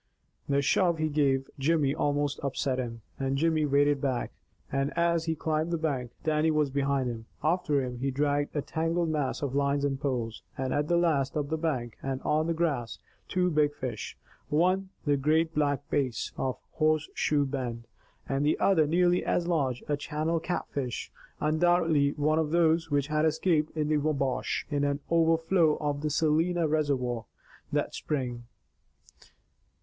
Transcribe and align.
The 0.49 0.63
shove 0.63 0.97
he 0.97 1.09
gave 1.09 1.47
Jimmy 1.59 1.93
almost 1.93 2.39
upset 2.41 2.79
him, 2.79 3.01
and 3.19 3.37
Jimmy 3.37 3.67
waded 3.67 4.01
back, 4.01 4.31
and 4.71 4.91
as 4.97 5.25
he 5.25 5.35
climbed 5.35 5.69
the 5.69 5.77
bank, 5.77 6.09
Dannie 6.23 6.49
was 6.49 6.71
behind 6.71 7.07
him. 7.07 7.27
After 7.43 7.83
him 7.83 7.99
he 7.99 8.09
dragged 8.09 8.55
a 8.55 8.63
tangled 8.63 9.09
mass 9.09 9.43
of 9.43 9.53
lines 9.53 9.85
and 9.85 10.01
poles, 10.01 10.41
and 10.57 10.73
at 10.73 10.87
the 10.87 10.97
last 10.97 11.37
up 11.37 11.49
the 11.49 11.55
bank, 11.59 11.99
and 12.01 12.19
on 12.23 12.47
the 12.47 12.53
grass, 12.55 12.97
two 13.27 13.51
big 13.51 13.75
fish; 13.75 14.17
one, 14.49 14.89
the 15.05 15.17
great 15.17 15.53
Black 15.53 15.87
Bass 15.91 16.31
of 16.35 16.57
Horseshoe 16.71 17.45
Bend; 17.45 17.85
and 18.27 18.43
the 18.43 18.59
other 18.59 18.87
nearly 18.87 19.23
as 19.23 19.45
large, 19.47 19.83
a 19.87 19.95
channel 19.95 20.39
catfish; 20.39 21.11
undoubtedly, 21.39 22.13
one 22.13 22.39
of 22.39 22.49
those 22.49 22.89
which 22.89 23.05
had 23.05 23.23
escaped 23.23 23.69
into 23.77 23.97
the 23.97 24.01
Wabash 24.01 24.65
in 24.71 24.83
an 24.83 24.99
overflow 25.11 25.77
of 25.79 26.01
the 26.01 26.09
Celina 26.09 26.67
reservoir 26.67 27.25
that 27.71 27.93
spring. 27.93 28.45